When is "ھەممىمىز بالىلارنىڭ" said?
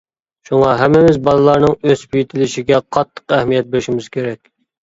0.79-1.75